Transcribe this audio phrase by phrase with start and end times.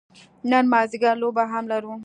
[0.51, 1.93] نن مازدیګر لوبه هم لرو.